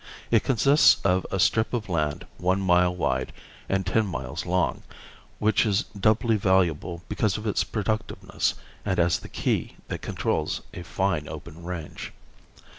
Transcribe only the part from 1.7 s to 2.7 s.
of land one